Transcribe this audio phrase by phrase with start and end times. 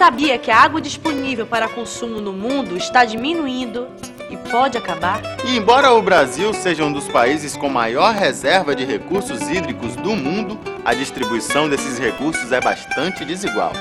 [0.00, 3.86] sabia que a água disponível para consumo no mundo está diminuindo
[4.30, 5.20] e pode acabar?
[5.44, 10.16] E embora o Brasil seja um dos países com maior reserva de recursos hídricos do
[10.16, 13.72] mundo, a distribuição desses recursos é bastante desigual.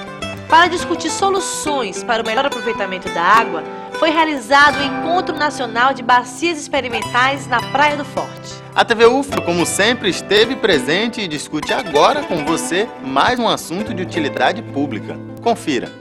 [0.50, 6.04] Para discutir soluções para o melhor aproveitamento da água, foi realizado o Encontro Nacional de
[6.04, 8.60] Bacias Experimentais na Praia do Forte.
[8.76, 13.94] A TV UFRO, como sempre, esteve presente e discute agora com você mais um assunto
[13.94, 15.29] de utilidade pública.
[15.42, 15.92] Confira.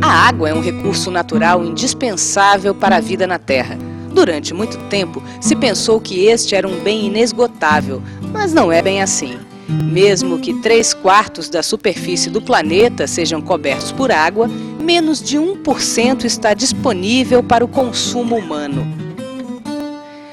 [0.00, 3.78] A água é um recurso natural indispensável para a vida na Terra.
[4.12, 9.00] Durante muito tempo, se pensou que este era um bem inesgotável, mas não é bem
[9.00, 9.38] assim.
[9.68, 16.24] Mesmo que três quartos da superfície do planeta sejam cobertos por água, menos de 1%
[16.24, 19.01] está disponível para o consumo humano.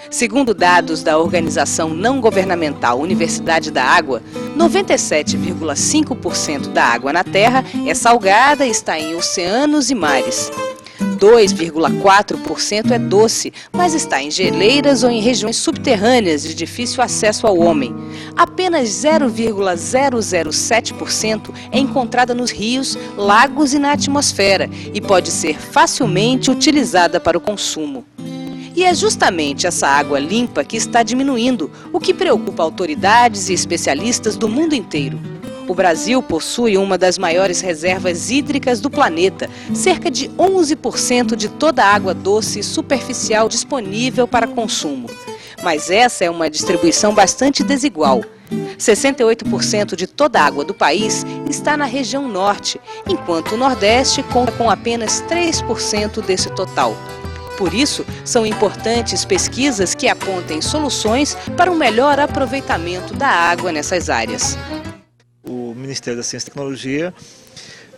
[0.10, 4.24] Segundo dados da organização não governamental Universidade da Água,
[4.58, 10.52] 97,5% da água na Terra é salgada e está em oceanos e mares.
[11.20, 17.60] 2,4% é doce, mas está em geleiras ou em regiões subterrâneas de difícil acesso ao
[17.60, 17.94] homem.
[18.36, 27.20] Apenas 0,007% é encontrada nos rios, lagos e na atmosfera e pode ser facilmente utilizada
[27.20, 28.04] para o consumo.
[28.76, 34.36] E é justamente essa água limpa que está diminuindo, o que preocupa autoridades e especialistas
[34.36, 35.20] do mundo inteiro.
[35.68, 41.84] O Brasil possui uma das maiores reservas hídricas do planeta, cerca de 11% de toda
[41.84, 45.08] a água doce superficial disponível para consumo.
[45.62, 48.24] Mas essa é uma distribuição bastante desigual.
[48.80, 54.52] 68% de toda a água do país está na região norte, enquanto o Nordeste conta
[54.54, 56.96] com apenas 3% desse total.
[57.60, 64.10] Por isso, são importantes pesquisas que apontem soluções para um melhor aproveitamento da água nessas
[64.10, 64.58] áreas.
[65.90, 67.14] Ministério da Ciência e Tecnologia,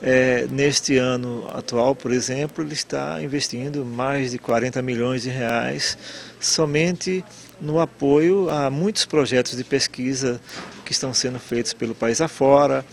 [0.02, 5.96] é, neste ano atual, por exemplo, ele está investindo mais de 40 milhões de reais
[6.40, 7.24] somente
[7.59, 10.41] no apoio a muitos projetos de pesquisa
[10.84, 12.84] que estão sendo feitos pelo país afora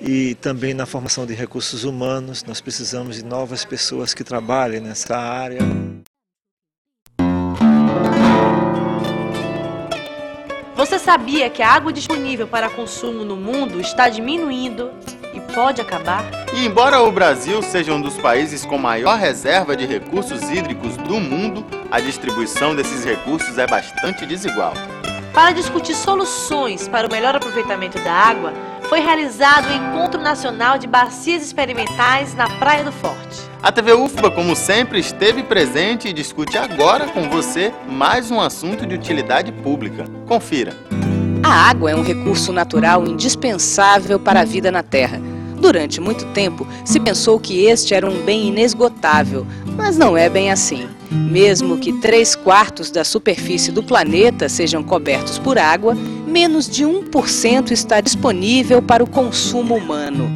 [0.00, 2.42] e também na formação de recursos humanos.
[2.42, 5.60] Nós precisamos de novas pessoas que trabalhem nessa área.
[10.78, 14.92] Você sabia que a água disponível para consumo no mundo está diminuindo
[15.34, 16.24] e pode acabar?
[16.54, 21.18] E embora o Brasil seja um dos países com maior reserva de recursos hídricos do
[21.18, 24.72] mundo, a distribuição desses recursos é bastante desigual.
[25.34, 28.52] Para discutir soluções para o melhor aproveitamento da água,
[28.88, 33.42] foi realizado o Encontro Nacional de Bacias Experimentais na Praia do Forte.
[33.62, 38.86] A TV UFBA, como sempre, esteve presente e discute agora com você mais um assunto
[38.86, 40.04] de utilidade pública.
[40.26, 40.74] Confira.
[41.42, 45.20] A água é um recurso natural indispensável para a vida na Terra.
[45.60, 49.46] Durante muito tempo, se pensou que este era um bem inesgotável,
[49.78, 50.88] mas não é bem assim.
[51.10, 57.70] Mesmo que três quartos da superfície do planeta sejam cobertos por água, menos de 1%
[57.70, 60.28] está disponível para o consumo humano.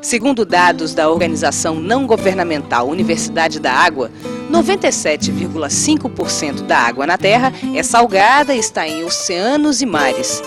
[0.00, 4.10] Segundo dados da organização não governamental Universidade da Água,
[4.50, 10.42] 97,5% da água na Terra é salgada e está em oceanos e mares.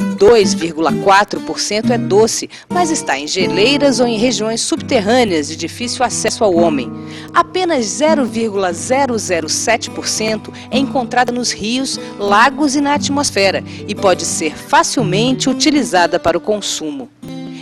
[0.00, 6.54] 2,4% é doce, mas está em geleiras ou em regiões subterrâneas de difícil acesso ao
[6.54, 6.92] homem.
[7.34, 16.18] Apenas 0,007% é encontrada nos rios, lagos e na atmosfera e pode ser facilmente utilizada
[16.18, 17.08] para o consumo.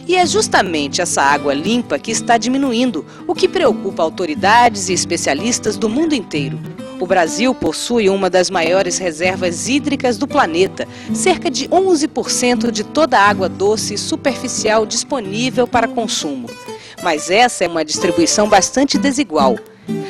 [0.07, 5.77] E é justamente essa água limpa que está diminuindo, o que preocupa autoridades e especialistas
[5.77, 6.59] do mundo inteiro.
[7.01, 13.17] O Brasil possui uma das maiores reservas hídricas do planeta, cerca de 11% de toda
[13.17, 16.51] a água doce superficial disponível para consumo.
[17.01, 19.57] Mas essa é uma distribuição bastante desigual.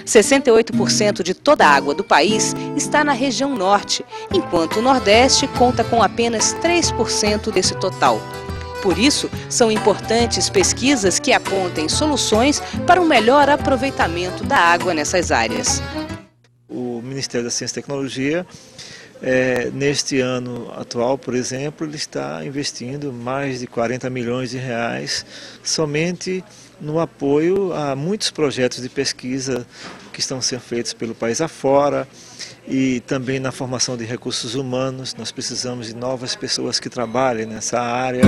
[0.07, 5.85] 68% de toda a água do país está na região norte, enquanto o Nordeste conta
[5.85, 8.19] com apenas 3% desse total.
[8.83, 15.31] Por isso, são importantes pesquisas que apontem soluções para um melhor aproveitamento da água nessas
[15.31, 15.83] áreas.
[17.19, 18.47] Ministério da Ciência e Tecnologia,
[19.21, 25.27] é, neste ano atual, por exemplo, ele está investindo mais de 40 milhões de reais
[25.63, 26.45] somente
[26.81, 29.67] no apoio a muitos projetos de pesquisa
[30.13, 32.07] que estão sendo feitos pelo país afora
[32.69, 35.17] e também na formação de recursos humanos.
[35.17, 38.23] Nós precisamos de novas pessoas que trabalhem nessa área.